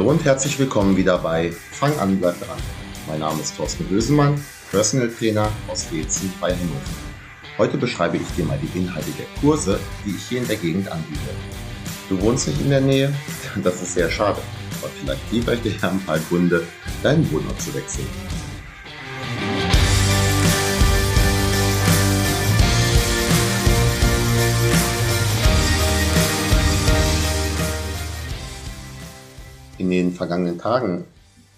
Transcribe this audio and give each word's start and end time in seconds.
Hallo 0.00 0.12
und 0.12 0.24
herzlich 0.24 0.58
willkommen 0.58 0.96
wieder 0.96 1.18
bei 1.18 1.52
Fang 1.52 1.94
an, 1.98 2.18
bleib 2.18 2.40
dran. 2.40 2.56
Mein 3.06 3.20
Name 3.20 3.38
ist 3.42 3.54
Thorsten 3.54 3.84
Bösemann, 3.84 4.42
Personal 4.70 5.10
Trainer 5.10 5.52
aus 5.68 5.90
Dezen 5.90 6.32
bei 6.40 6.54
Hannover. 6.54 6.80
Heute 7.58 7.76
beschreibe 7.76 8.16
ich 8.16 8.26
dir 8.34 8.46
mal 8.46 8.58
die 8.62 8.78
Inhalte 8.78 9.10
der 9.18 9.26
Kurse, 9.42 9.78
die 10.06 10.12
ich 10.12 10.22
hier 10.22 10.40
in 10.40 10.48
der 10.48 10.56
Gegend 10.56 10.90
anbiete. 10.90 11.20
Du 12.08 12.18
wohnst 12.22 12.48
nicht 12.48 12.62
in 12.62 12.70
der 12.70 12.80
Nähe? 12.80 13.14
Das 13.62 13.82
ist 13.82 13.92
sehr 13.92 14.10
schade. 14.10 14.40
Aber 14.80 14.90
vielleicht 14.98 15.32
liebe 15.32 15.52
ich 15.52 15.60
dir 15.60 15.72
ja 15.82 15.90
ein 15.90 16.00
paar 16.00 16.18
Gründe, 16.30 16.66
deinen 17.02 17.30
Wohnort 17.30 17.60
zu 17.60 17.74
wechseln. 17.74 18.08
In 29.90 29.96
den 30.06 30.12
vergangenen 30.12 30.56
Tagen 30.56 31.04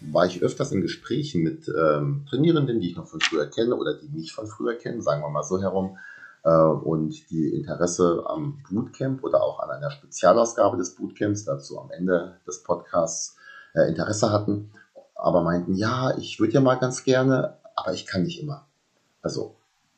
war 0.00 0.24
ich 0.24 0.42
öfters 0.42 0.72
in 0.72 0.80
Gesprächen 0.80 1.42
mit 1.42 1.68
ähm, 1.68 2.24
Trainierenden, 2.30 2.80
die 2.80 2.88
ich 2.88 2.96
noch 2.96 3.06
von 3.06 3.20
früher 3.20 3.45
kenne 3.45 3.77
oder 3.77 3.92
die 3.92 4.08
mich 4.08 4.32
von 4.32 4.46
früher 4.46 4.72
kennen, 4.72 5.02
sagen 5.02 5.20
wir 5.20 5.28
mal 5.28 5.42
so 5.42 5.60
herum, 5.60 5.98
äh, 6.42 6.50
und 6.50 7.28
die 7.30 7.50
Interesse 7.50 8.24
am 8.27 8.62
Bootcamp 8.70 9.22
oder 9.22 9.42
auch 9.42 9.60
an 9.60 9.68
einer 9.68 9.91
Spezialausgabe 9.91 10.78
des 10.78 10.95
Bootcamps, 10.95 11.45
dazu 11.45 11.78
am 11.78 11.91
Ende 11.91 12.38
des 12.46 12.62
Podcasts 12.62 13.36
äh, 13.74 13.86
Interesse 13.86 14.33
hatten, 14.33 14.70
aber 15.14 15.42
meinten, 15.42 15.74
ja, 15.74 16.17
ich 16.17 16.41
würde 16.41 16.55
ja 16.55 16.62
mal 16.62 16.77
ganz 16.77 17.05
gerne, 17.05 17.58
aber 17.77 17.92
ich 17.92 18.06
kann 18.06 18.22
nicht 18.22 18.41
immer. 18.41 18.67
Also 19.20 19.56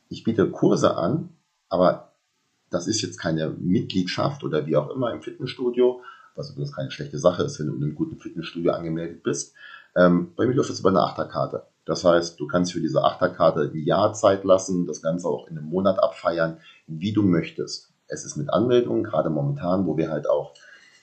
ich 0.09 0.25
biete 0.25 0.51
Kurse 0.51 0.97
an, 0.97 1.29
aber 1.69 2.11
das 2.69 2.89
ist 2.89 3.01
jetzt 3.01 3.21
keine 3.21 3.51
Mitgliedschaft 3.51 4.43
oder 4.43 4.67
wie 4.67 4.77
auch 4.77 4.91
immer 4.91 5.13
im 5.13 5.23
Fitnessstudio, 5.23 6.01
was 6.35 6.51
übrigens 6.51 6.75
keine 6.75 6.91
schlechte 6.91 7.19
Sache 7.19 7.43
ist, 7.43 7.59
wenn 7.59 7.69
du 7.69 7.75
in 7.75 7.83
einem 7.83 7.95
guten 7.95 8.19
Fitnessstudio 8.19 8.73
angemeldet 8.73 9.23
bist. 9.23 9.55
Ähm, 9.97 10.33
bei 10.37 10.47
mir 10.47 10.55
läuft 10.55 10.71
es 10.71 10.81
über 10.81 10.89
eine 10.89 11.03
Achterkarte. 11.03 11.65
Das 11.85 12.05
heißt, 12.05 12.41
du 12.41 12.47
kannst 12.47 12.73
für 12.73 12.81
diese 12.81 13.05
Achterkarte 13.05 13.71
ein 13.73 13.85
Jahr 13.85 14.13
Zeit 14.15 14.45
lassen, 14.45 14.87
das 14.87 15.03
Ganze 15.03 15.29
auch 15.29 15.47
in 15.49 15.59
einem 15.59 15.69
Monat 15.69 16.03
abfeiern, 16.03 16.59
wie 16.87 17.13
du 17.13 17.23
möchtest. 17.23 17.93
Es 18.07 18.25
ist 18.25 18.37
mit 18.37 18.51
Anmeldung, 18.51 19.03
gerade 19.03 19.31
momentan, 19.31 19.87
wo 19.87 19.97
wir 19.97 20.11
halt 20.11 20.29
auch 20.29 20.55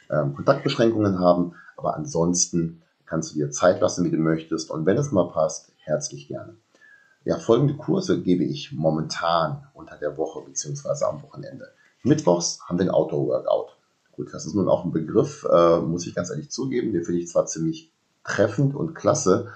ähm, 0.09 0.35
Kontaktbeschränkungen 0.35 1.19
haben, 1.19 1.53
aber 1.77 1.95
ansonsten 1.95 2.81
kannst 3.05 3.31
du 3.31 3.35
dir 3.35 3.51
Zeit 3.51 3.81
lassen, 3.81 4.05
wie 4.05 4.11
du 4.11 4.17
möchtest. 4.17 4.71
Und 4.71 4.85
wenn 4.85 4.97
es 4.97 5.11
mal 5.11 5.29
passt, 5.29 5.71
herzlich 5.77 6.27
gerne. 6.27 6.55
Ja, 7.23 7.37
folgende 7.37 7.75
Kurse 7.75 8.21
gebe 8.21 8.43
ich 8.43 8.71
momentan 8.71 9.67
unter 9.73 9.97
der 9.97 10.17
Woche 10.17 10.41
bzw. 10.41 11.05
am 11.05 11.21
Wochenende. 11.21 11.71
Mittwochs 12.03 12.61
haben 12.65 12.79
wir 12.79 12.85
ein 12.85 12.91
Outdoor-Workout. 12.91 13.77
Gut, 14.21 14.35
das 14.35 14.45
ist 14.45 14.53
nun 14.53 14.69
auch 14.69 14.85
ein 14.85 14.91
Begriff, 14.91 15.47
äh, 15.51 15.79
muss 15.79 16.05
ich 16.05 16.13
ganz 16.13 16.29
ehrlich 16.29 16.51
zugeben, 16.51 16.93
den 16.93 17.03
finde 17.03 17.21
ich 17.21 17.27
zwar 17.27 17.47
ziemlich 17.47 17.91
treffend 18.23 18.75
und 18.75 18.93
klasse, 18.93 19.47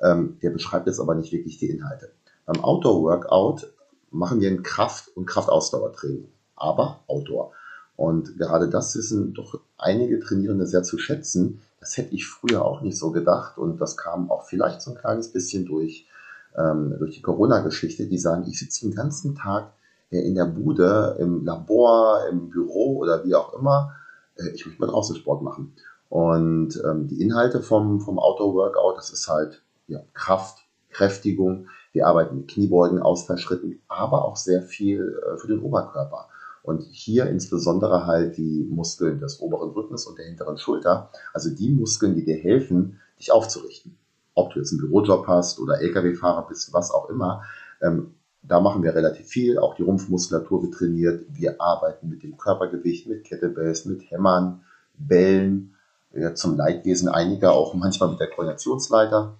ähm, 0.00 0.38
der 0.42 0.48
beschreibt 0.48 0.86
jetzt 0.86 0.98
aber 0.98 1.14
nicht 1.14 1.30
wirklich 1.30 1.58
die 1.58 1.68
Inhalte. 1.68 2.10
Beim 2.46 2.64
Outdoor-Workout 2.64 3.70
machen 4.10 4.40
wir 4.40 4.50
ein 4.50 4.62
Kraft- 4.62 5.14
und 5.14 5.26
Kraftausdauertraining, 5.26 6.26
aber 6.56 7.00
Outdoor. 7.06 7.52
Und 7.96 8.38
gerade 8.38 8.70
das 8.70 8.96
wissen 8.96 9.34
doch 9.34 9.60
einige 9.76 10.18
Trainierende 10.20 10.66
sehr 10.66 10.84
zu 10.84 10.96
schätzen. 10.96 11.60
Das 11.78 11.98
hätte 11.98 12.14
ich 12.14 12.26
früher 12.26 12.64
auch 12.64 12.80
nicht 12.80 12.96
so 12.96 13.12
gedacht 13.12 13.58
und 13.58 13.78
das 13.78 13.98
kam 13.98 14.30
auch 14.30 14.46
vielleicht 14.46 14.80
so 14.80 14.92
ein 14.92 14.96
kleines 14.96 15.34
bisschen 15.34 15.66
durch, 15.66 16.08
ähm, 16.56 16.96
durch 16.98 17.14
die 17.14 17.20
Corona-Geschichte. 17.20 18.06
Die 18.06 18.16
sagen, 18.16 18.46
ich 18.48 18.58
sitze 18.58 18.86
den 18.86 18.94
ganzen 18.94 19.34
Tag 19.34 19.74
in 20.08 20.34
der 20.34 20.46
Bude, 20.46 21.14
im 21.20 21.44
Labor, 21.44 22.26
im 22.30 22.48
Büro 22.48 22.96
oder 22.96 23.22
wie 23.26 23.34
auch 23.34 23.52
immer 23.52 23.94
äh, 24.36 24.50
ich 24.50 24.66
möchte 24.66 24.80
mal 24.80 24.90
draußen 24.90 25.16
Sport 25.16 25.42
machen. 25.42 25.74
Und 26.08 26.80
ähm, 26.84 27.08
die 27.08 27.20
Inhalte 27.20 27.60
vom, 27.60 28.00
vom 28.00 28.18
Outdoor-Workout, 28.18 28.96
das 28.96 29.10
ist 29.10 29.28
halt 29.28 29.62
ja, 29.88 30.00
Kraft, 30.12 30.58
Kräftigung. 30.90 31.68
Wir 31.92 32.06
arbeiten 32.06 32.36
mit 32.36 32.48
Kniebeugen, 32.48 33.00
Ausfallschritten, 33.00 33.80
aber 33.88 34.24
auch 34.24 34.36
sehr 34.36 34.62
viel 34.62 35.20
äh, 35.24 35.36
für 35.38 35.48
den 35.48 35.60
Oberkörper. 35.60 36.28
Und 36.62 36.82
hier 36.82 37.26
insbesondere 37.26 38.06
halt 38.06 38.38
die 38.38 38.66
Muskeln 38.70 39.20
des 39.20 39.40
oberen 39.40 39.70
Rückens 39.70 40.06
und 40.06 40.18
der 40.18 40.24
hinteren 40.24 40.56
Schulter, 40.56 41.10
also 41.34 41.50
die 41.50 41.70
Muskeln, 41.70 42.14
die 42.14 42.24
dir 42.24 42.36
helfen, 42.36 43.00
dich 43.18 43.30
aufzurichten. 43.32 43.98
Ob 44.34 44.52
du 44.52 44.60
jetzt 44.60 44.72
einen 44.72 44.80
Bürojob 44.80 45.26
hast 45.26 45.60
oder 45.60 45.80
Lkw-Fahrer 45.80 46.46
bist, 46.48 46.72
was 46.72 46.90
auch 46.90 47.10
immer, 47.10 47.42
ähm, 47.82 48.14
da 48.46 48.60
machen 48.60 48.82
wir 48.82 48.94
relativ 48.94 49.26
viel. 49.26 49.58
Auch 49.58 49.74
die 49.74 49.82
Rumpfmuskulatur 49.82 50.62
wird 50.62 50.74
trainiert. 50.74 51.24
Wir 51.30 51.60
arbeiten 51.60 52.08
mit 52.08 52.22
dem 52.22 52.36
Körpergewicht, 52.36 53.06
mit 53.06 53.24
Kettlebells, 53.24 53.86
mit 53.86 54.10
Hämmern, 54.10 54.60
Bällen, 54.98 55.74
ja, 56.14 56.34
zum 56.34 56.56
Leidwesen 56.56 57.08
einiger 57.08 57.52
auch 57.52 57.74
manchmal 57.74 58.10
mit 58.10 58.20
der 58.20 58.28
Koordinationsleiter. 58.28 59.36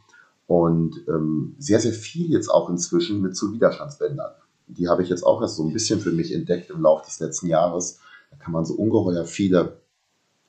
Und 0.47 1.05
ähm, 1.09 1.55
sehr, 1.59 1.81
sehr 1.81 1.93
viel 1.93 2.31
jetzt 2.31 2.49
auch 2.49 2.69
inzwischen 2.69 3.21
mit 3.21 3.37
zu 3.37 3.53
Widerstandsbändern. 3.53 4.33
Die 4.67 4.89
habe 4.89 5.03
ich 5.03 5.09
jetzt 5.09 5.25
auch 5.25 5.41
erst 5.43 5.57
so 5.57 5.65
ein 5.65 5.73
bisschen 5.73 6.01
für 6.01 6.13
mich 6.13 6.33
entdeckt 6.35 6.71
im 6.71 6.83
Laufe 6.83 7.05
des 7.05 7.21
letzten 7.21 7.47
Jahres. 7.47 8.01
Da 8.31 8.37
kann 8.37 8.53
man 8.53 8.65
so 8.65 8.75
ungeheuer 8.75 9.25
viele 9.25 9.79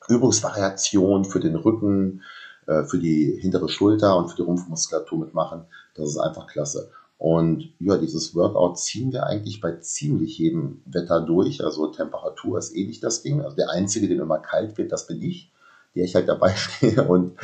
Übungsvariationen 0.08 1.26
für 1.26 1.40
den 1.40 1.56
Rücken, 1.56 2.22
äh, 2.68 2.84
für 2.84 3.00
die 3.00 3.38
hintere 3.40 3.70
Schulter 3.70 4.18
und 4.18 4.30
für 4.30 4.38
die 4.38 4.42
Rumpfmuskulatur 4.44 5.20
mitmachen. 5.20 5.66
Das 5.96 6.10
ist 6.10 6.18
einfach 6.18 6.48
klasse. 6.48 6.90
Und 7.18 7.74
ja, 7.80 7.98
dieses 7.98 8.36
Workout 8.36 8.78
ziehen 8.78 9.14
wir 9.14 9.26
eigentlich 9.26 9.62
bei 9.62 9.78
ziemlich 9.78 10.38
jedem 10.38 10.82
Wetter 10.86 11.22
durch. 11.22 11.64
Also 11.64 11.88
Temperatur 11.88 12.60
ist 12.60 12.76
eh 12.76 12.86
nicht 12.86 13.04
das 13.04 13.22
Ding. 13.24 13.42
Also 13.42 13.56
der 13.56 13.70
Einzige, 13.70 14.08
dem 14.08 14.20
immer 14.20 14.40
kalt 14.40 14.78
wird, 14.78 14.92
das 14.92 15.08
bin 15.08 15.22
ich, 15.22 15.52
der 15.96 16.04
ich 16.04 16.16
halt 16.16 16.28
dabei 16.28 16.50
stehe 16.56 17.08
und 17.08 17.38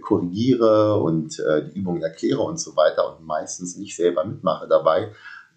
korrigiere 0.00 1.00
und 1.00 1.38
äh, 1.40 1.66
die 1.66 1.78
Übungen 1.78 2.02
erkläre 2.02 2.40
und 2.40 2.58
so 2.58 2.74
weiter 2.74 3.16
und 3.16 3.26
meistens 3.26 3.76
nicht 3.76 3.94
selber 3.96 4.24
mitmache 4.24 4.66
dabei. 4.66 5.12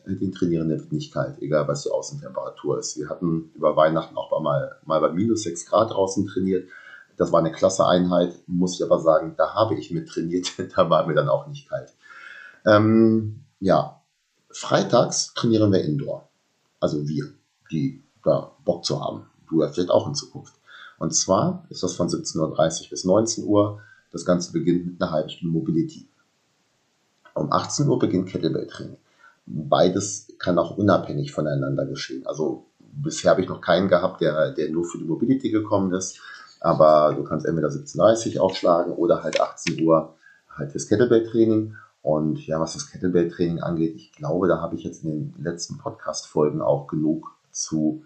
Äh, 0.06 0.16
den 0.16 0.34
Trainierenden 0.34 0.80
wird 0.80 0.92
nicht 0.92 1.14
kalt, 1.14 1.42
egal 1.42 1.68
was 1.70 1.84
die 1.84 1.92
Außentemperatur 1.92 2.78
ist. 2.78 2.98
Wir 2.98 3.10
hatten 3.10 3.52
über 3.56 3.78
Weihnachten 3.78 4.18
auch 4.18 4.38
mal, 4.42 4.80
mal 4.86 5.00
bei 5.00 5.12
minus 5.14 5.44
6 5.44 5.66
Grad 5.68 5.92
draußen 5.92 6.28
trainiert. 6.28 6.68
Das 7.16 7.32
war 7.32 7.40
eine 7.40 7.52
klasse 7.52 7.86
Einheit, 7.86 8.34
muss 8.48 8.76
ich 8.76 8.84
aber 8.84 9.00
sagen, 9.00 9.36
da 9.38 9.54
habe 9.54 9.76
ich 9.76 9.92
mit 9.92 10.10
trainiert, 10.10 10.52
da 10.76 10.90
war 10.90 11.08
mir 11.08 11.14
dann 11.14 11.30
auch 11.30 11.48
nicht 11.48 11.70
kalt. 11.70 11.94
Ähm, 12.66 13.46
ja, 13.62 14.02
freitags 14.50 15.34
trainieren 15.34 15.72
wir 15.72 15.82
Indoor. 15.82 16.28
Also 16.82 17.08
wir, 17.08 17.32
die 17.72 18.04
da 18.24 18.52
Bock 18.66 18.84
zu 18.84 19.00
haben. 19.00 19.28
Du 19.50 19.62
ja 19.62 19.70
vielleicht 19.70 19.92
auch 19.92 20.08
in 20.08 20.16
Zukunft. 20.16 20.54
Und 20.98 21.16
zwar 21.16 21.66
ist 21.70 21.84
das 21.84 21.94
von 21.94 22.10
17.30 22.10 22.84
Uhr 22.84 22.90
bis 22.90 23.06
19 23.06 23.46
Uhr. 23.46 23.80
Das 24.12 24.26
Ganze 24.26 24.52
beginnt 24.52 24.86
mit 24.86 25.02
einer 25.02 25.12
halben 25.12 25.30
Stunde 25.30 25.54
Mobility. 25.54 26.08
Um 27.34 27.52
18 27.52 27.88
Uhr 27.88 27.98
beginnt 27.98 28.28
Kettlebell-Training. 28.28 28.98
Beides 29.46 30.28
kann 30.38 30.60
auch 30.60 30.78
unabhängig 30.78 31.32
voneinander 31.32 31.86
geschehen. 31.86 32.26
Also 32.28 32.66
bisher 32.80 33.32
habe 33.32 33.42
ich 33.42 33.48
noch 33.48 33.62
keinen 33.62 33.88
gehabt, 33.88 34.22
der, 34.22 34.52
der 34.52 34.70
nur 34.70 34.86
für 34.86 34.98
die 34.98 35.06
Mobility 35.06 35.50
gekommen 35.50 35.94
ist. 35.94 36.20
Aber 36.60 37.14
du 37.16 37.24
kannst 37.24 37.46
entweder 37.46 37.70
17.30 37.70 38.36
Uhr 38.36 38.44
aufschlagen 38.44 38.94
oder 38.94 39.24
halt 39.24 39.40
18 39.40 39.82
Uhr 39.84 40.16
halt 40.50 40.72
fürs 40.72 40.88
Kettlebell-Training. 40.88 41.76
Und 42.02 42.46
ja, 42.48 42.60
was 42.60 42.74
das 42.74 42.90
Kettlebell-Training 42.90 43.60
angeht, 43.60 43.96
ich 43.96 44.12
glaube, 44.12 44.48
da 44.48 44.60
habe 44.60 44.76
ich 44.76 44.84
jetzt 44.84 45.04
in 45.04 45.34
den 45.34 45.44
letzten 45.44 45.78
Podcast-Folgen 45.78 46.62
auch 46.62 46.88
genug 46.88 47.36
zu 47.52 48.04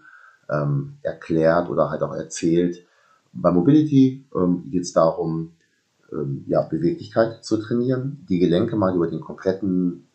ähm, 0.50 0.94
erklärt 1.02 1.70
oder 1.70 1.90
halt 1.90 2.02
auch 2.02 2.14
erzählt. 2.14 2.84
Bei 3.32 3.50
Mobility 3.50 4.24
ähm, 4.34 4.70
geht 4.70 4.82
es 4.82 4.92
darum, 4.92 5.52
ähm, 6.12 6.44
ja, 6.46 6.62
Beweglichkeit 6.62 7.44
zu 7.44 7.56
trainieren, 7.56 8.24
die 8.28 8.38
Gelenke 8.38 8.76
mal 8.76 8.94
über 8.94 9.08
den 9.08 9.20
kompletten 9.20 10.06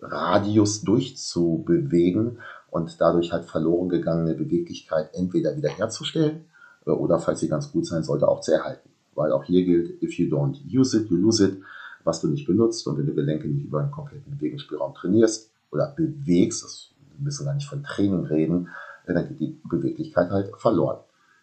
Radius 0.00 0.82
durchzubewegen 0.82 2.38
und 2.70 3.00
dadurch 3.00 3.32
halt 3.32 3.46
verloren 3.46 3.88
gegangene 3.88 4.34
Beweglichkeit 4.34 5.10
entweder 5.14 5.56
wiederherzustellen 5.56 6.44
äh, 6.86 6.90
oder, 6.90 7.18
falls 7.18 7.40
sie 7.40 7.48
ganz 7.48 7.72
gut 7.72 7.86
sein 7.86 8.04
sollte, 8.04 8.28
auch 8.28 8.40
zu 8.40 8.52
erhalten. 8.52 8.90
Weil 9.14 9.32
auch 9.32 9.44
hier 9.44 9.64
gilt, 9.64 10.02
if 10.02 10.18
you 10.18 10.26
don't 10.26 10.58
use 10.70 10.96
it, 10.96 11.10
you 11.10 11.16
lose 11.16 11.42
it 11.42 11.62
was 12.06 12.20
du 12.20 12.28
nicht 12.28 12.46
benutzt 12.46 12.86
und 12.86 12.96
wenn 12.98 13.06
du 13.06 13.14
Gelenke 13.14 13.48
nicht 13.48 13.66
über 13.66 13.80
einen 13.80 13.90
kompletten 13.90 14.36
Bewegungsspielraum 14.36 14.94
trainierst 14.94 15.50
oder 15.70 15.92
bewegst, 15.96 16.64
das, 16.64 16.90
wir 17.16 17.24
müssen 17.24 17.44
gar 17.44 17.54
nicht 17.54 17.68
von 17.68 17.82
Training 17.82 18.24
reden, 18.26 18.68
dann 19.06 19.28
geht 19.28 19.40
die 19.40 19.60
Beweglichkeit 19.64 20.30
halt 20.30 20.56
verloren. 20.56 20.98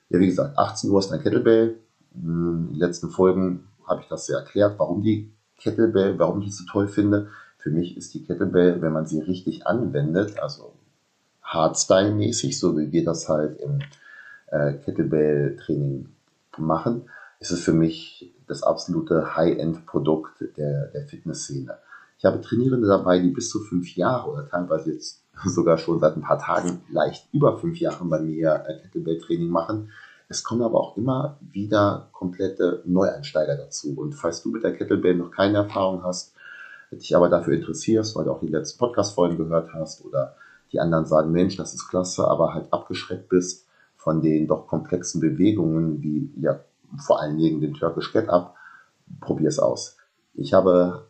Ja, 0.09 0.19
wie 0.19 0.27
gesagt, 0.27 0.57
18 0.57 0.89
Uhr 0.89 0.99
ist 0.99 1.11
ein 1.11 1.21
Kettlebell. 1.21 1.77
In 2.15 2.67
den 2.67 2.75
letzten 2.75 3.09
Folgen 3.09 3.67
habe 3.85 4.01
ich 4.01 4.07
das 4.07 4.25
sehr 4.25 4.37
erklärt, 4.37 4.77
warum 4.77 5.01
die 5.01 5.31
Kettlebell, 5.57 6.17
warum 6.19 6.41
ich 6.41 6.55
sie 6.55 6.63
so 6.63 6.71
toll 6.71 6.87
finde. 6.87 7.29
Für 7.57 7.69
mich 7.69 7.95
ist 7.95 8.13
die 8.13 8.23
Kettlebell, 8.23 8.81
wenn 8.81 8.91
man 8.91 9.05
sie 9.05 9.21
richtig 9.21 9.65
anwendet, 9.65 10.39
also 10.39 10.73
Hardstyle-mäßig, 11.43 12.59
so 12.59 12.77
wie 12.77 12.91
wir 12.91 13.05
das 13.05 13.29
halt 13.29 13.59
im 13.59 13.79
äh, 14.47 14.73
Kettlebell-Training 14.73 16.09
machen, 16.57 17.09
ist 17.39 17.51
es 17.51 17.61
für 17.61 17.73
mich 17.73 18.32
das 18.53 18.63
absolute 18.63 19.35
High-End-Produkt 19.35 20.45
der, 20.57 20.87
der 20.87 21.05
Fitnessszene. 21.07 21.77
Ich 22.17 22.25
habe 22.25 22.39
Trainierende 22.39 22.87
dabei, 22.87 23.19
die 23.19 23.31
bis 23.31 23.49
zu 23.49 23.59
fünf 23.59 23.95
Jahre 23.95 24.31
oder 24.31 24.47
teilweise 24.47 24.93
jetzt 24.93 25.23
sogar 25.45 25.77
schon 25.77 25.99
seit 25.99 26.15
ein 26.15 26.21
paar 26.21 26.39
Tagen 26.39 26.81
leicht 26.89 27.27
über 27.33 27.57
fünf 27.57 27.79
Jahren 27.79 28.09
bei 28.09 28.19
mir 28.19 28.63
Kettlebell-Training 28.83 29.49
machen. 29.49 29.89
es 30.29 30.43
kommen 30.43 30.61
aber 30.61 30.79
auch 30.79 30.95
immer 30.97 31.37
wieder 31.41 32.09
komplette 32.11 32.81
Neueinsteiger 32.85 33.57
dazu. 33.57 33.93
Und 33.97 34.13
falls 34.13 34.41
du 34.43 34.51
mit 34.51 34.63
der 34.63 34.75
Kettlebell 34.75 35.15
noch 35.15 35.31
keine 35.31 35.57
Erfahrung 35.57 36.03
hast, 36.03 36.33
dich 36.91 37.15
aber 37.15 37.27
dafür 37.27 37.55
interessierst, 37.55 38.15
weil 38.15 38.25
du 38.25 38.31
auch 38.31 38.39
die 38.39 38.47
letzten 38.47 38.77
Podcast-Folgen 38.77 39.37
gehört 39.37 39.73
hast 39.73 40.05
oder 40.05 40.35
die 40.71 40.79
anderen 40.79 41.05
sagen, 41.05 41.31
Mensch, 41.31 41.57
das 41.57 41.73
ist 41.73 41.89
klasse, 41.89 42.27
aber 42.27 42.53
halt 42.53 42.71
abgeschreckt 42.71 43.29
bist 43.29 43.67
von 43.95 44.21
den 44.21 44.47
doch 44.47 44.67
komplexen 44.67 45.21
Bewegungen, 45.21 46.01
wie 46.03 46.31
ja 46.39 46.59
vor 46.97 47.21
allen 47.21 47.37
Dingen 47.37 47.61
den 47.61 47.73
Turkish 47.73 48.11
Get 48.13 48.29
Up, 48.29 48.55
probier 49.21 49.49
es 49.49 49.59
aus. 49.59 49.97
Ich 50.33 50.53
habe 50.53 51.07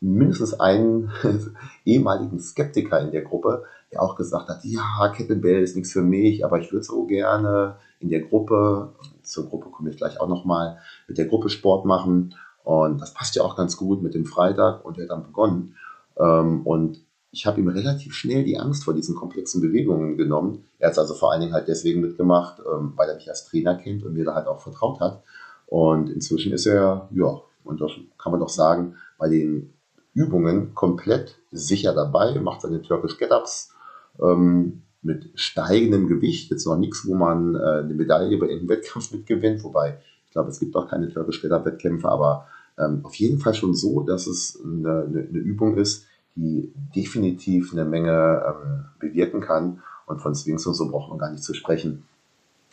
mindestens 0.00 0.58
einen 0.58 1.10
ehemaligen 1.84 2.40
Skeptiker 2.40 3.00
in 3.00 3.10
der 3.10 3.22
Gruppe, 3.22 3.64
der 3.92 4.02
auch 4.02 4.16
gesagt 4.16 4.48
hat, 4.48 4.64
ja, 4.64 5.08
Kettlebell 5.14 5.62
ist 5.62 5.76
nichts 5.76 5.92
für 5.92 6.02
mich, 6.02 6.44
aber 6.44 6.58
ich 6.60 6.72
würde 6.72 6.84
so 6.84 7.06
gerne 7.06 7.76
in 7.98 8.08
der 8.08 8.20
Gruppe, 8.20 8.92
zur 9.22 9.48
Gruppe 9.48 9.68
komme 9.70 9.90
ich 9.90 9.96
gleich 9.96 10.20
auch 10.20 10.28
nochmal, 10.28 10.78
mit 11.06 11.18
der 11.18 11.26
Gruppe 11.26 11.50
Sport 11.50 11.84
machen. 11.84 12.34
Und 12.64 13.00
das 13.00 13.14
passt 13.14 13.36
ja 13.36 13.42
auch 13.42 13.56
ganz 13.56 13.76
gut 13.76 14.02
mit 14.02 14.14
dem 14.14 14.26
Freitag 14.26 14.84
und 14.84 14.96
der 14.96 15.04
hat 15.04 15.10
dann 15.10 15.24
begonnen. 15.24 15.76
Ähm, 16.18 16.66
und 16.66 17.00
ich 17.32 17.46
habe 17.46 17.60
ihm 17.60 17.68
relativ 17.68 18.14
schnell 18.14 18.44
die 18.44 18.58
Angst 18.58 18.84
vor 18.84 18.94
diesen 18.94 19.14
komplexen 19.14 19.60
Bewegungen 19.60 20.16
genommen. 20.16 20.64
Er 20.78 20.88
hat 20.88 20.92
es 20.92 20.98
also 20.98 21.14
vor 21.14 21.32
allen 21.32 21.40
Dingen 21.40 21.52
halt 21.52 21.68
deswegen 21.68 22.00
mitgemacht, 22.00 22.60
ähm, 22.60 22.92
weil 22.96 23.08
er 23.08 23.14
mich 23.14 23.28
als 23.28 23.44
Trainer 23.44 23.76
kennt 23.76 24.04
und 24.04 24.14
mir 24.14 24.24
da 24.24 24.34
halt 24.34 24.48
auch 24.48 24.60
vertraut 24.60 25.00
hat. 25.00 25.22
Und 25.66 26.10
inzwischen 26.10 26.52
ist 26.52 26.66
er, 26.66 27.08
ja, 27.12 27.40
und 27.62 27.80
das 27.80 27.92
kann 28.18 28.32
man 28.32 28.40
doch 28.40 28.48
sagen, 28.48 28.96
bei 29.18 29.28
den 29.28 29.72
Übungen 30.12 30.74
komplett 30.74 31.36
sicher 31.52 31.94
dabei, 31.94 32.40
macht 32.40 32.62
seine 32.62 32.82
Turkish 32.82 33.16
Get-Ups 33.16 33.72
ähm, 34.20 34.82
mit 35.02 35.30
steigendem 35.34 36.08
Gewicht. 36.08 36.50
Jetzt 36.50 36.66
noch 36.66 36.76
nichts, 36.76 37.06
wo 37.06 37.14
man 37.14 37.54
äh, 37.54 37.58
eine 37.58 37.94
Medaille 37.94 38.38
bei 38.38 38.46
irgendeinem 38.46 38.78
Wettkampf 38.78 39.12
mitgewinnt, 39.12 39.62
wobei 39.62 39.98
ich 40.26 40.32
glaube, 40.32 40.50
es 40.50 40.58
gibt 40.58 40.74
auch 40.74 40.88
keine 40.88 41.08
Turkish 41.12 41.42
Get-Up-Wettkämpfe, 41.42 42.08
aber 42.08 42.46
ähm, 42.78 43.00
auf 43.04 43.14
jeden 43.14 43.38
Fall 43.38 43.54
schon 43.54 43.74
so, 43.74 44.00
dass 44.00 44.26
es 44.26 44.60
eine, 44.64 45.04
eine, 45.08 45.20
eine 45.20 45.38
Übung 45.38 45.76
ist, 45.76 46.06
die 46.40 46.72
definitiv 46.96 47.72
eine 47.72 47.84
Menge 47.84 48.42
ähm, 48.46 48.84
bewirken 48.98 49.40
kann. 49.40 49.82
Und 50.06 50.20
von 50.20 50.34
Swings 50.34 50.66
und 50.66 50.74
so 50.74 50.90
braucht 50.90 51.10
man 51.10 51.18
gar 51.18 51.30
nicht 51.30 51.44
zu 51.44 51.54
sprechen. 51.54 52.04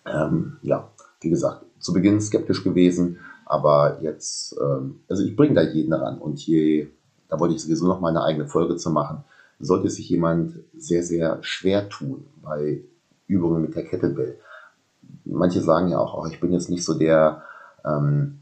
Ähm, 0.06 0.58
ja, 0.62 0.88
wie 1.19 1.30
gesagt, 1.30 1.66
zu 1.80 1.94
Beginn 1.94 2.22
skeptisch 2.22 2.64
gewesen, 2.64 3.19
aber 3.46 4.00
jetzt, 4.02 4.56
ähm, 4.60 5.02
also 5.10 5.24
ich 5.24 5.36
bringe 5.36 5.54
da 5.54 5.62
jeden 5.62 5.94
ran. 5.94 6.18
Und 6.18 6.40
je, 6.46 6.88
da 7.30 7.40
wollte 7.40 7.56
ich 7.56 7.62
sowieso 7.62 7.88
noch 7.88 8.00
mal 8.00 8.10
eine 8.10 8.24
eigene 8.24 8.48
Folge 8.48 8.78
zu 8.78 8.90
machen, 8.90 9.24
sollte 9.60 9.90
sich 9.90 10.10
jemand 10.10 10.54
sehr, 10.75 11.04
sehr 11.04 11.40
schwer 11.42 11.90
tun 11.90 12.25
bei 12.42 12.84
Übungen 13.28 13.62
mit 13.62 13.75
der 13.75 13.86
Kettlebell. 13.86 14.40
Manche 15.25 15.62
sagen 15.62 15.90
ja 15.90 16.00
auch, 16.00 16.18
oh, 16.18 16.28
ich 16.28 16.40
bin 16.40 16.54
jetzt 16.54 16.70
nicht 16.70 16.86
so 16.86 16.94
der 16.94 17.44
ähm, 17.84 18.40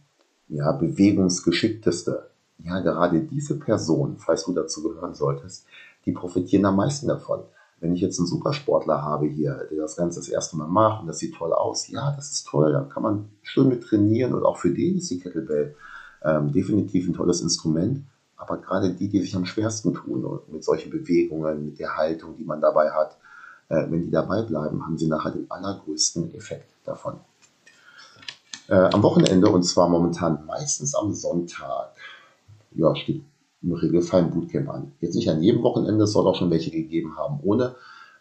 ja, 0.50 0.72
bewegungsgeschickteste 0.72 2.30
ja, 2.64 2.80
gerade 2.80 3.22
diese 3.22 3.60
Person, 3.60 4.18
falls 4.18 4.46
du 4.46 4.54
dazu 4.54 4.84
gehören 4.84 5.14
solltest, 5.14 5.66
die 6.06 6.12
profitieren 6.12 6.66
am 6.66 6.78
meisten 6.78 7.08
davon. 7.08 7.42
Wenn 7.80 7.94
ich 7.94 8.02
jetzt 8.02 8.20
einen 8.20 8.28
Supersportler 8.28 9.02
habe 9.02 9.28
hier, 9.28 9.68
der 9.70 9.82
das 9.82 9.98
Ganze 9.98 10.20
das 10.20 10.30
erste 10.30 10.58
Mal 10.58 10.68
macht 10.68 11.02
und 11.02 11.08
das 11.08 11.20
sieht 11.20 11.36
toll 11.36 11.54
aus, 11.54 11.88
ja, 11.90 12.12
das 12.16 12.32
ist 12.32 12.48
toll, 12.48 12.72
da 12.72 12.82
kann 12.82 13.04
man 13.04 13.30
schön 13.42 13.68
mit 13.68 13.84
trainieren 13.84 14.34
und 14.34 14.44
auch 14.44 14.58
für 14.58 14.72
den 14.72 14.98
ist 14.98 15.12
die 15.12 15.20
Kettlebell 15.20 15.76
ähm, 16.24 16.52
definitiv 16.52 17.08
ein 17.08 17.14
tolles 17.14 17.42
Instrument. 17.42 18.04
Aber 18.38 18.58
gerade 18.58 18.94
die, 18.94 19.10
die 19.10 19.22
sich 19.22 19.36
am 19.36 19.46
schwersten 19.46 19.94
tun 19.94 20.40
mit 20.48 20.64
solchen 20.64 20.90
Bewegungen, 20.90 21.66
mit 21.66 21.80
der 21.80 21.96
Haltung, 21.96 22.36
die 22.38 22.44
man 22.44 22.62
dabei 22.62 22.92
hat, 22.92 23.18
äh, 23.70 23.90
wenn 23.90 24.06
die 24.06 24.12
dabei 24.12 24.42
bleiben, 24.42 24.86
haben 24.86 24.98
sie 24.98 25.08
nachher 25.08 25.32
den 25.32 25.50
allergrößten 25.50 26.34
Effekt 26.34 26.70
davon. 26.86 27.16
Äh, 28.68 28.76
am 28.76 29.04
Wochenende 29.04 29.50
und 29.50 29.64
zwar 29.64 29.88
momentan 29.90 30.46
meistens 30.46 30.96
am 30.96 31.14
Sonntag 31.14 31.96
ja, 32.76 32.96
steht 32.96 33.24
im 33.62 33.74
Regelfall 33.74 34.24
ein 34.24 34.32
Bootcamp 34.32 34.70
an. 34.70 34.92
Jetzt 35.02 35.16
nicht 35.16 35.30
an 35.30 35.42
jedem 35.42 35.64
Wochenende, 35.64 36.04
es 36.04 36.12
soll 36.12 36.28
auch 36.28 36.36
schon 36.36 36.52
welche 36.52 36.72
gegeben 36.72 37.18
haben 37.18 37.40
ohne. 37.44 37.76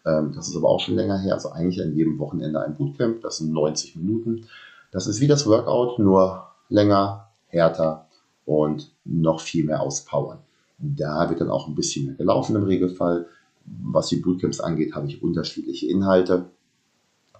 Ähm, 0.06 0.32
das 0.34 0.48
ist 0.48 0.56
aber 0.56 0.68
auch 0.68 0.80
schon 0.80 0.94
länger 0.94 1.18
her. 1.18 1.34
Also 1.34 1.50
eigentlich 1.50 1.82
an 1.82 1.94
jedem 1.94 2.18
Wochenende 2.18 2.60
ein 2.60 2.76
Bootcamp. 2.76 3.20
Das 3.22 3.38
sind 3.38 3.52
90 3.52 3.96
Minuten. 3.96 4.46
Das 4.90 5.06
ist 5.06 5.20
wie 5.20 5.26
das 5.26 5.46
Workout, 5.46 5.98
nur 5.98 6.46
länger, 6.68 7.28
härter 7.48 8.06
und 8.44 8.92
noch 9.04 9.40
viel 9.40 9.64
mehr 9.64 9.80
auspowern. 9.82 10.38
Da 10.78 11.28
wird 11.30 11.40
dann 11.40 11.50
auch 11.50 11.68
ein 11.68 11.74
bisschen 11.74 12.06
mehr 12.06 12.14
gelaufen 12.14 12.56
im 12.56 12.64
Regelfall. 12.64 13.26
Was 13.64 14.08
die 14.08 14.16
Bootcamps 14.16 14.60
angeht, 14.60 14.94
habe 14.94 15.06
ich 15.06 15.22
unterschiedliche 15.22 15.88
Inhalte. 15.88 16.46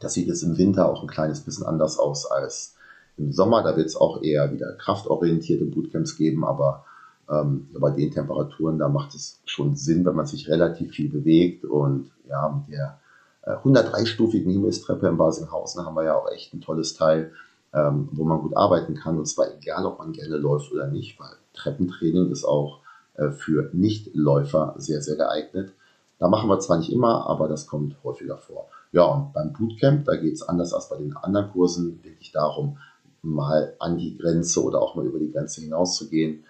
Das 0.00 0.14
sieht 0.14 0.26
jetzt 0.26 0.42
im 0.42 0.58
Winter 0.58 0.88
auch 0.88 1.02
ein 1.02 1.08
kleines 1.08 1.40
bisschen 1.40 1.66
anders 1.66 1.98
aus 1.98 2.26
als 2.26 2.76
im 3.16 3.32
Sommer. 3.32 3.62
Da 3.62 3.76
wird 3.76 3.86
es 3.86 3.96
auch 3.96 4.22
eher 4.22 4.52
wieder 4.52 4.72
kraftorientierte 4.72 5.64
Bootcamps 5.66 6.16
geben, 6.16 6.44
aber 6.44 6.84
ähm, 7.30 7.68
bei 7.78 7.90
den 7.90 8.10
Temperaturen, 8.10 8.78
da 8.78 8.88
macht 8.88 9.14
es 9.14 9.40
schon 9.44 9.76
Sinn, 9.76 10.04
wenn 10.04 10.14
man 10.14 10.26
sich 10.26 10.48
relativ 10.48 10.92
viel 10.92 11.10
bewegt. 11.10 11.64
Und 11.64 12.10
ja, 12.28 12.48
mit 12.48 12.76
der 12.76 12.98
äh, 13.42 13.56
103-stufigen 13.56 14.50
Himmelstreppe 14.50 15.08
in 15.08 15.16
Basinghausen 15.16 15.84
haben 15.84 15.96
wir 15.96 16.04
ja 16.04 16.16
auch 16.16 16.30
echt 16.30 16.52
ein 16.54 16.60
tolles 16.60 16.94
Teil, 16.94 17.32
ähm, 17.72 18.08
wo 18.12 18.24
man 18.24 18.40
gut 18.40 18.56
arbeiten 18.56 18.94
kann. 18.94 19.18
Und 19.18 19.26
zwar 19.26 19.46
egal, 19.54 19.86
ob 19.86 19.98
man 19.98 20.12
gerne 20.12 20.36
läuft 20.36 20.72
oder 20.72 20.86
nicht, 20.86 21.18
weil 21.18 21.32
Treppentraining 21.54 22.30
ist 22.30 22.44
auch 22.44 22.80
äh, 23.14 23.30
für 23.30 23.70
Nichtläufer 23.72 24.74
sehr, 24.76 25.00
sehr 25.00 25.16
geeignet. 25.16 25.72
Da 26.18 26.28
machen 26.28 26.48
wir 26.48 26.60
zwar 26.60 26.78
nicht 26.78 26.92
immer, 26.92 27.26
aber 27.26 27.48
das 27.48 27.66
kommt 27.66 27.96
häufiger 28.04 28.38
vor. 28.38 28.68
Ja, 28.92 29.04
und 29.04 29.32
beim 29.32 29.52
Bootcamp, 29.52 30.04
da 30.04 30.14
geht 30.14 30.34
es 30.34 30.42
anders 30.42 30.72
als 30.72 30.88
bei 30.88 30.96
den 30.96 31.16
anderen 31.16 31.50
Kursen 31.50 31.98
wirklich 32.04 32.30
darum, 32.30 32.78
mal 33.22 33.74
an 33.80 33.98
die 33.98 34.16
Grenze 34.16 34.62
oder 34.62 34.80
auch 34.80 34.94
mal 34.94 35.06
über 35.06 35.18
die 35.18 35.32
Grenze 35.32 35.62
hinaus 35.62 35.96
zu 35.96 36.08
gehen 36.08 36.44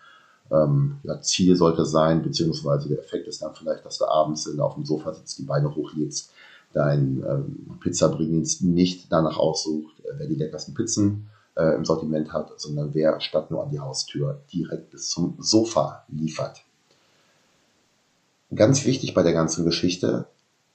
ähm, 0.50 0.99
ja, 1.02 1.20
Ziel 1.20 1.56
sollte 1.56 1.87
sein, 1.87 2.23
beziehungsweise 2.23 2.88
der 2.88 2.99
Effekt 2.99 3.26
ist 3.26 3.43
dann 3.43 3.55
vielleicht, 3.55 3.85
dass 3.85 3.99
du 3.99 4.06
abends 4.06 4.49
auf 4.58 4.75
dem 4.75 4.85
Sofa 4.85 5.14
sitzt, 5.14 5.38
die 5.38 5.44
Beine 5.44 5.75
hochlegst, 5.75 6.31
dein 6.73 7.25
ähm, 7.29 7.79
Pizzabringdienst 7.81 8.62
nicht 8.62 9.11
danach 9.11 9.38
aussucht, 9.38 10.00
äh, 10.00 10.12
wer 10.19 10.26
die 10.26 10.35
leckersten 10.35 10.75
Pizzen 10.75 11.29
äh, 11.56 11.75
im 11.75 11.85
Sortiment 11.85 12.32
hat, 12.32 12.52
sondern 12.61 12.94
wer 12.94 13.20
statt 13.20 13.51
nur 13.51 13.63
an 13.63 13.70
die 13.70 13.81
Haustür 13.81 14.41
direkt 14.53 14.91
bis 14.91 15.08
zum 15.08 15.36
Sofa 15.39 16.05
liefert. 16.08 16.63
Ganz 18.55 18.84
wichtig 18.84 19.15
bei 19.15 19.22
der 19.22 19.32
ganzen 19.32 19.65
Geschichte, 19.65 20.27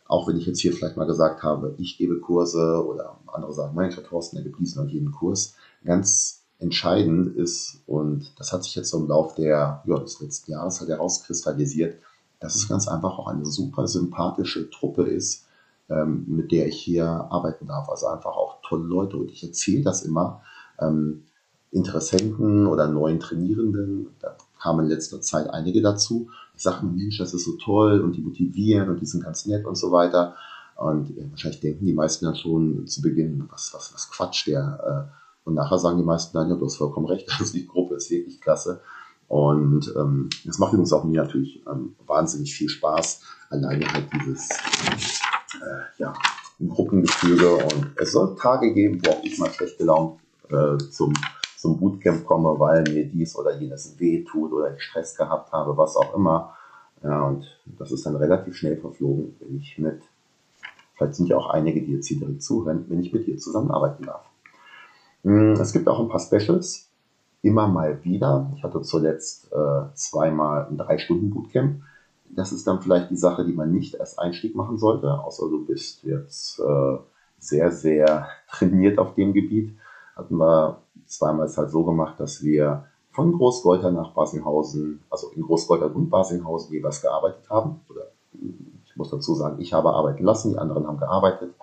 auch 0.06 0.28
wenn 0.28 0.38
ich 0.38 0.46
jetzt 0.46 0.60
hier 0.60 0.74
vielleicht 0.74 0.98
mal 0.98 1.06
gesagt 1.06 1.44
habe, 1.44 1.76
ich 1.78 1.98
gebe 1.98 2.20
Kurse 2.20 2.84
oder 2.86 3.18
andere 3.28 3.54
sagen, 3.54 3.76
mein 3.76 3.92
Thorsten, 3.92 4.38
der 4.38 4.44
gibt 4.44 4.60
diesen 4.60 4.82
und 4.82 4.90
jeden 4.90 5.12
Kurs, 5.12 5.56
ganz 5.84 6.39
entscheidend 6.60 7.36
ist, 7.36 7.82
und 7.88 8.38
das 8.38 8.52
hat 8.52 8.64
sich 8.64 8.76
jetzt 8.76 8.90
so 8.90 9.00
im 9.00 9.08
Laufe 9.08 9.42
der, 9.42 9.82
ja, 9.86 10.00
des 10.00 10.20
letzten 10.20 10.52
Jahres 10.52 10.80
halt 10.80 10.90
herauskristallisiert, 10.90 12.00
dass 12.40 12.56
es 12.56 12.68
ganz 12.68 12.88
einfach 12.88 13.18
auch 13.18 13.28
eine 13.28 13.46
super 13.46 13.88
sympathische 13.88 14.70
Truppe 14.70 15.04
ist, 15.04 15.46
ähm, 15.90 16.26
mit 16.28 16.52
der 16.52 16.68
ich 16.68 16.80
hier 16.80 17.08
arbeiten 17.08 17.68
darf. 17.68 17.90
Also 17.90 18.08
einfach 18.08 18.36
auch 18.36 18.62
tolle 18.62 18.86
Leute. 18.86 19.18
Und 19.18 19.32
ich 19.32 19.44
erzähle 19.44 19.84
das 19.84 20.04
immer 20.04 20.42
ähm, 20.80 21.24
Interessenten 21.72 22.68
oder 22.68 22.88
neuen 22.88 23.20
Trainierenden. 23.20 24.08
Da 24.20 24.36
kamen 24.62 24.86
in 24.86 24.92
letzter 24.92 25.22
Zeit 25.22 25.50
einige 25.50 25.82
dazu. 25.82 26.30
Die 26.56 26.62
sagen, 26.62 26.96
Mensch, 26.96 27.18
das 27.18 27.34
ist 27.34 27.46
so 27.46 27.54
toll 27.58 28.02
und 28.02 28.16
die 28.16 28.22
motivieren 28.22 28.90
und 28.90 29.02
die 29.02 29.06
sind 29.06 29.24
ganz 29.24 29.46
nett 29.46 29.66
und 29.66 29.76
so 29.76 29.92
weiter. 29.92 30.36
Und 30.76 31.10
ja, 31.10 31.24
wahrscheinlich 31.30 31.62
denken 31.62 31.86
die 31.86 31.94
meisten 31.94 32.26
dann 32.26 32.36
schon 32.36 32.88
zu 32.88 33.02
Beginn, 33.02 33.46
was, 33.50 33.74
was, 33.74 33.94
was 33.94 34.10
quatscht 34.10 34.48
der? 34.48 35.10
Äh, 35.12 35.20
und 35.50 35.56
nachher 35.56 35.80
sagen 35.80 35.98
die 35.98 36.04
meisten 36.04 36.38
dann, 36.38 36.48
ja, 36.48 36.56
du 36.56 36.66
hast 36.66 36.78
vollkommen 36.78 37.08
recht, 37.08 37.28
also 37.40 37.52
die 37.52 37.68
Gruppe 37.68 37.96
ist 37.96 38.10
wirklich 38.12 38.40
klasse. 38.40 38.82
Und 39.28 39.94
ähm, 39.96 40.30
das 40.46 40.60
macht 40.60 40.74
übrigens 40.74 40.94
auch 40.94 41.04
mir 41.04 41.24
natürlich 41.24 41.62
ähm, 41.68 41.96
wahnsinnig 42.06 42.54
viel 42.54 42.70
Spaß, 42.70 43.22
alleine 43.50 43.92
halt 43.92 44.08
dieses 44.14 44.50
äh, 44.50 46.00
ja, 46.00 46.14
Gruppengefüge. 46.60 47.56
Und 47.56 47.92
es 47.98 48.12
soll 48.12 48.36
Tage 48.36 48.74
geben, 48.74 49.02
wo 49.04 49.12
auch 49.12 49.24
ich 49.24 49.38
mal 49.38 49.52
schlecht 49.52 49.78
gelaunt 49.78 50.20
äh, 50.50 50.78
zum, 50.78 51.14
zum 51.58 51.80
Bootcamp 51.80 52.26
komme, 52.26 52.60
weil 52.60 52.84
mir 52.84 53.06
dies 53.06 53.36
oder 53.36 53.56
jenes 53.56 54.00
weh 54.00 54.24
tut 54.24 54.52
oder 54.52 54.76
ich 54.76 54.82
Stress 54.82 55.16
gehabt 55.16 55.52
habe, 55.52 55.76
was 55.78 55.96
auch 55.96 56.16
immer. 56.16 56.56
Ja, 57.04 57.24
und 57.24 57.46
das 57.66 57.92
ist 57.92 58.06
dann 58.06 58.16
relativ 58.16 58.56
schnell 58.56 58.78
verflogen, 58.78 59.36
wenn 59.40 59.58
ich 59.58 59.78
mit, 59.78 60.02
vielleicht 60.96 61.16
sind 61.16 61.30
ja 61.30 61.38
auch 61.38 61.50
einige, 61.50 61.82
die 61.82 61.94
jetzt 61.94 62.08
hier 62.08 62.20
direkt 62.20 62.44
zuhören, 62.44 62.86
wenn 62.90 63.00
ich 63.00 63.14
mit 63.14 63.26
dir 63.26 63.38
zusammenarbeiten 63.38 64.06
darf. 64.06 64.29
Hm, 65.24 65.54
es 65.54 65.74
gibt 65.74 65.88
auch 65.88 66.00
ein 66.00 66.10
paar 66.10 66.20
Specials, 66.20 66.90
immer 67.42 67.68
mal 67.68 68.04
wieder. 68.04 68.52
Ich 68.56 68.64
hatte 68.64 68.82
zuletzt 68.82 69.52
äh, 69.52 69.94
zweimal 69.94 70.68
ein 70.70 70.78
Drei-Stunden-Bootcamp. 70.78 71.82
Das 72.30 72.52
ist 72.52 72.68
dann 72.68 72.82
vielleicht 72.82 73.10
die 73.10 73.18
Sache, 73.18 73.46
die 73.46 73.54
man 73.54 73.72
nicht 73.72 74.00
als 74.00 74.18
Einstieg 74.18 74.56
machen 74.56 74.78
sollte, 74.78 75.12
außer 75.12 75.50
du 75.50 75.66
bist 75.66 76.04
jetzt 76.04 76.60
äh, 76.60 76.98
sehr, 77.40 77.72
sehr 77.72 78.28
trainiert 78.50 79.00
auf 79.00 79.16
dem 79.16 79.34
Gebiet. 79.34 79.76
Hatten 80.16 80.38
wir 80.38 80.82
zweimal 81.06 81.48
es 81.48 81.58
halt 81.58 81.72
so 81.72 81.84
gemacht, 81.84 82.20
dass 82.20 82.44
wir 82.44 82.86
von 83.12 83.34
Großgolter 83.34 83.92
nach 83.92 84.12
Basinghausen, 84.12 85.02
also 85.10 85.30
in 85.36 85.42
Großgolter 85.42 85.94
und 85.94 86.10
Basinghausen 86.10 86.72
jeweils 86.72 87.02
gearbeitet 87.02 87.50
haben. 87.50 87.82
Oder 87.90 88.04
ich 88.86 88.96
muss 88.96 89.10
dazu 89.10 89.34
sagen, 89.34 89.60
ich 89.60 89.74
habe 89.74 89.90
arbeiten 89.90 90.24
lassen, 90.24 90.52
die 90.52 90.58
anderen 90.58 90.88
haben 90.88 91.00
gearbeitet. 91.00 91.54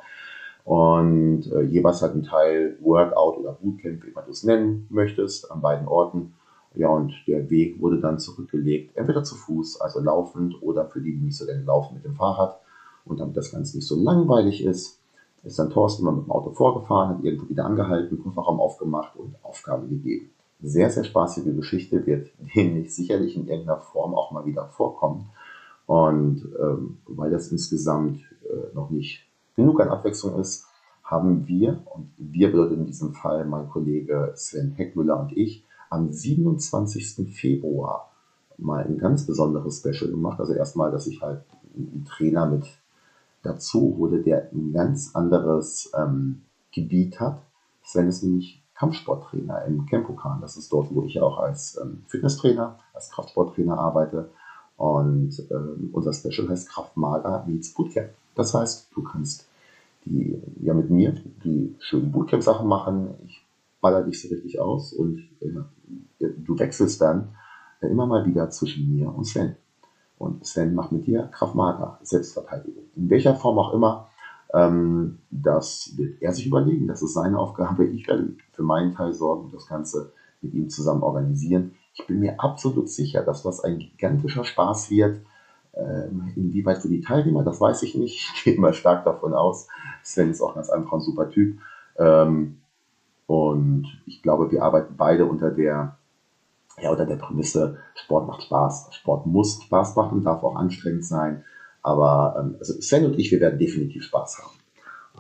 Und 0.66 1.46
äh, 1.52 1.62
jeweils 1.62 2.02
hat 2.02 2.16
ein 2.16 2.24
Teil 2.24 2.76
Workout 2.80 3.38
oder 3.38 3.52
Bootcamp, 3.52 4.04
wie 4.04 4.10
man 4.10 4.24
du 4.24 4.32
es 4.32 4.42
nennen 4.42 4.88
möchtest, 4.90 5.48
an 5.52 5.60
beiden 5.60 5.86
Orten. 5.86 6.34
Ja, 6.74 6.88
und 6.88 7.14
der 7.28 7.48
Weg 7.50 7.80
wurde 7.80 8.00
dann 8.00 8.18
zurückgelegt, 8.18 8.96
entweder 8.96 9.22
zu 9.22 9.36
Fuß, 9.36 9.80
also 9.80 10.00
laufend, 10.00 10.60
oder 10.62 10.86
für 10.86 11.00
die, 11.00 11.14
die 11.14 11.24
nicht 11.24 11.36
so 11.36 11.46
gerne 11.46 11.62
laufen, 11.62 11.94
mit 11.94 12.04
dem 12.04 12.16
Fahrrad. 12.16 12.58
Und 13.04 13.20
damit 13.20 13.36
das 13.36 13.52
Ganze 13.52 13.76
nicht 13.76 13.86
so 13.86 13.94
langweilig 13.94 14.64
ist, 14.64 14.98
ist 15.44 15.56
dann 15.60 15.70
Thorsten 15.70 16.04
mal 16.04 16.10
mit 16.10 16.26
dem 16.26 16.32
Auto 16.32 16.50
vorgefahren, 16.50 17.10
hat 17.10 17.24
irgendwo 17.24 17.48
wieder 17.48 17.64
angehalten, 17.64 18.20
Kofferraum 18.20 18.58
aufgemacht 18.58 19.14
und 19.14 19.36
Aufgabe 19.44 19.86
gegeben. 19.86 20.30
Sehr, 20.60 20.90
sehr 20.90 21.04
spaßige 21.04 21.54
Geschichte, 21.54 22.04
wird 22.06 22.32
demnächst 22.56 22.96
sicherlich 22.96 23.36
in 23.36 23.46
irgendeiner 23.46 23.78
Form 23.78 24.16
auch 24.16 24.32
mal 24.32 24.44
wieder 24.44 24.66
vorkommen. 24.66 25.30
Und 25.86 26.44
ähm, 26.60 26.98
weil 27.06 27.30
das 27.30 27.52
insgesamt 27.52 28.18
äh, 28.42 28.74
noch 28.74 28.90
nicht 28.90 29.26
genug 29.56 29.80
an 29.80 29.88
Abwechslung 29.88 30.38
ist, 30.38 30.66
haben 31.02 31.46
wir, 31.46 31.82
und 31.94 32.10
wir 32.18 32.50
bedeutet 32.50 32.78
in 32.78 32.86
diesem 32.86 33.14
Fall 33.14 33.44
mein 33.44 33.68
Kollege 33.68 34.32
Sven 34.36 34.72
Heckmüller 34.72 35.18
und 35.20 35.36
ich, 35.36 35.64
am 35.88 36.12
27. 36.12 37.32
Februar 37.32 38.10
mal 38.58 38.84
ein 38.84 38.98
ganz 38.98 39.26
besonderes 39.26 39.78
Special 39.78 40.10
gemacht. 40.10 40.40
Also 40.40 40.54
erstmal, 40.54 40.90
dass 40.90 41.06
ich 41.06 41.22
halt 41.22 41.42
einen 41.76 42.04
Trainer 42.04 42.46
mit 42.46 42.66
dazu 43.42 43.96
hole, 43.98 44.22
der 44.22 44.50
ein 44.52 44.72
ganz 44.72 45.14
anderes 45.14 45.92
ähm, 45.96 46.42
Gebiet 46.72 47.20
hat. 47.20 47.40
Sven 47.84 48.08
ist 48.08 48.22
nämlich 48.22 48.62
Kampfsporttrainer 48.74 49.64
im 49.64 49.86
Campokan. 49.86 50.40
Das 50.40 50.56
ist 50.56 50.72
dort, 50.72 50.94
wo 50.94 51.04
ich 51.04 51.20
auch 51.20 51.38
als 51.38 51.78
ähm, 51.80 52.02
Fitnesstrainer, 52.08 52.78
als 52.92 53.10
Kraftsporttrainer 53.10 53.78
arbeite. 53.78 54.30
Und 54.76 55.46
ähm, 55.50 55.90
unser 55.92 56.12
Special 56.12 56.48
heißt 56.48 56.68
Kraftmager 56.68 57.44
meets 57.46 57.72
Bootcamp. 57.72 58.10
Das 58.36 58.54
heißt, 58.54 58.90
du 58.94 59.02
kannst 59.02 59.48
die, 60.04 60.40
ja 60.62 60.72
mit 60.74 60.90
mir 60.90 61.12
die 61.42 61.74
schönen 61.80 62.12
Bootcamp-Sachen 62.12 62.68
machen. 62.68 63.14
Ich 63.26 63.44
baller 63.80 64.04
dich 64.04 64.22
so 64.22 64.28
richtig 64.28 64.60
aus 64.60 64.92
und 64.92 65.28
äh, 65.40 66.28
du 66.38 66.58
wechselst 66.58 67.00
dann 67.00 67.34
äh, 67.80 67.88
immer 67.88 68.06
mal 68.06 68.24
wieder 68.26 68.48
zwischen 68.50 68.94
mir 68.94 69.12
und 69.12 69.24
Sven. 69.24 69.56
Und 70.18 70.46
Sven 70.46 70.74
macht 70.74 70.92
mit 70.92 71.06
dir 71.06 71.24
Kraftmager, 71.32 71.98
Selbstverteidigung. 72.02 72.84
In 72.94 73.10
welcher 73.10 73.34
Form 73.34 73.58
auch 73.58 73.74
immer, 73.74 74.08
ähm, 74.54 75.18
das 75.30 75.92
wird 75.96 76.22
er 76.22 76.32
sich 76.32 76.46
überlegen. 76.46 76.86
Das 76.86 77.02
ist 77.02 77.14
seine 77.14 77.38
Aufgabe. 77.38 77.86
Ich 77.86 78.06
werde 78.06 78.34
für 78.52 78.62
meinen 78.62 78.94
Teil 78.94 79.12
sorgen 79.12 79.46
und 79.46 79.54
das 79.54 79.66
Ganze 79.66 80.12
mit 80.40 80.54
ihm 80.54 80.70
zusammen 80.70 81.02
organisieren. 81.02 81.74
Ich 81.94 82.06
bin 82.06 82.20
mir 82.20 82.40
absolut 82.40 82.88
sicher, 82.88 83.22
dass 83.22 83.42
das 83.42 83.60
ein 83.60 83.78
gigantischer 83.78 84.44
Spaß 84.44 84.90
wird. 84.90 85.20
Ähm, 85.76 86.32
inwieweit 86.36 86.78
für 86.78 86.88
die 86.88 87.02
Teilnehmer, 87.02 87.44
das 87.44 87.60
weiß 87.60 87.82
ich 87.82 87.94
nicht. 87.94 88.32
Ich 88.34 88.44
gehe 88.44 88.58
mal 88.58 88.72
stark 88.72 89.04
davon 89.04 89.34
aus. 89.34 89.68
Sven 90.02 90.30
ist 90.30 90.40
auch 90.40 90.54
ganz 90.54 90.70
einfach 90.70 90.94
ein 90.94 91.00
super 91.00 91.30
Typ. 91.30 91.58
Ähm, 91.98 92.58
und 93.26 93.86
ich 94.06 94.22
glaube, 94.22 94.50
wir 94.50 94.62
arbeiten 94.62 94.94
beide 94.96 95.26
unter 95.26 95.50
der, 95.50 95.98
ja, 96.80 96.90
unter 96.90 97.06
der 97.06 97.16
Prämisse, 97.16 97.78
Sport 97.94 98.26
macht 98.26 98.42
Spaß. 98.44 98.88
Sport 98.92 99.26
muss 99.26 99.62
Spaß 99.62 99.96
machen, 99.96 100.22
darf 100.22 100.42
auch 100.42 100.56
anstrengend 100.56 101.04
sein. 101.04 101.44
Aber 101.82 102.36
ähm, 102.38 102.56
also 102.58 102.80
Sven 102.80 103.04
und 103.04 103.18
ich, 103.18 103.30
wir 103.30 103.40
werden 103.40 103.58
definitiv 103.58 104.04
Spaß 104.04 104.38
haben. 104.38 104.56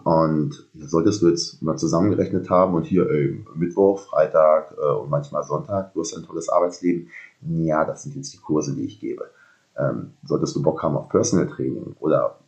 Und 0.04 0.68
solltest 0.74 1.20
du 1.20 1.28
jetzt 1.28 1.62
mal 1.62 1.76
zusammengerechnet 1.76 2.48
haben 2.48 2.74
und 2.74 2.84
hier 2.84 3.10
ey, 3.10 3.44
Mittwoch, 3.54 3.98
Freitag 3.98 4.74
äh, 4.78 4.92
und 4.94 5.10
manchmal 5.10 5.42
Sonntag, 5.42 5.92
du 5.94 6.00
hast 6.00 6.16
ein 6.16 6.22
tolles 6.22 6.48
Arbeitsleben, 6.48 7.08
ja, 7.40 7.84
das 7.84 8.04
sind 8.04 8.14
jetzt 8.14 8.32
die 8.32 8.38
Kurse, 8.38 8.74
die 8.74 8.84
ich 8.84 9.00
gebe. 9.00 9.28
Ähm, 9.78 10.12
solltest 10.24 10.56
du 10.56 10.62
Bock 10.62 10.82
haben 10.82 10.96
auf 10.96 11.08
Personal 11.08 11.46
Training 11.48 11.96
oder 12.00 12.38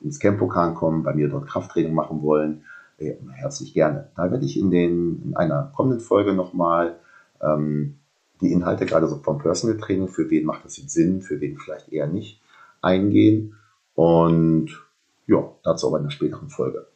ins 0.00 0.18
Campokan 0.18 0.74
kommen, 0.74 1.02
bei 1.02 1.14
mir 1.14 1.28
dort 1.28 1.46
Krafttraining 1.46 1.94
machen 1.94 2.22
wollen, 2.22 2.64
äh, 2.98 3.14
herzlich 3.32 3.74
gerne. 3.74 4.10
Da 4.16 4.30
werde 4.30 4.44
ich 4.44 4.58
in, 4.58 4.70
den, 4.70 5.22
in 5.22 5.36
einer 5.36 5.72
kommenden 5.74 6.00
Folge 6.00 6.34
nochmal 6.34 6.98
ähm, 7.40 7.98
die 8.40 8.52
Inhalte 8.52 8.86
gerade 8.86 9.06
so 9.06 9.16
vom 9.16 9.38
Personal 9.38 9.78
Training, 9.78 10.08
für 10.08 10.28
wen 10.30 10.44
macht 10.44 10.64
das 10.64 10.76
jetzt 10.76 10.92
Sinn, 10.92 11.22
für 11.22 11.40
wen 11.40 11.58
vielleicht 11.58 11.92
eher 11.92 12.08
nicht, 12.08 12.42
eingehen. 12.80 13.54
Und 13.94 14.70
ja, 15.26 15.48
dazu 15.62 15.86
aber 15.86 15.98
in 15.98 16.04
einer 16.04 16.10
späteren 16.10 16.48
Folge. 16.48 16.88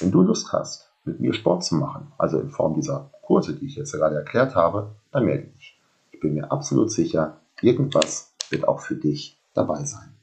Wenn 0.00 0.10
du 0.10 0.22
Lust 0.22 0.52
hast, 0.52 0.92
mit 1.04 1.20
mir 1.20 1.32
Sport 1.32 1.64
zu 1.64 1.76
machen, 1.76 2.12
also 2.18 2.38
in 2.38 2.50
Form 2.50 2.74
dieser 2.74 3.10
Kurse, 3.22 3.54
die 3.54 3.66
ich 3.66 3.76
jetzt 3.76 3.92
gerade 3.92 4.16
erklärt 4.16 4.54
habe, 4.54 4.94
dann 5.12 5.24
melde 5.24 5.46
dich. 5.46 5.80
Ich 6.12 6.20
bin 6.20 6.34
mir 6.34 6.52
absolut 6.52 6.90
sicher, 6.90 7.40
irgendwas 7.62 8.29
wird 8.50 8.68
auch 8.68 8.80
für 8.80 8.96
dich 8.96 9.40
dabei 9.54 9.84
sein. 9.84 10.19